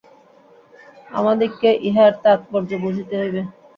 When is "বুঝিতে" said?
2.83-3.13